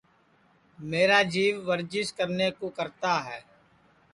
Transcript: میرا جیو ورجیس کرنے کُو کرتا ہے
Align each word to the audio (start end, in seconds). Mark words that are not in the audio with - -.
میرا 0.89 1.19
جیو 1.31 1.55
ورجیس 1.67 2.07
کرنے 2.17 2.47
کُو 2.57 2.67
کرتا 2.77 3.13
ہے 3.27 3.39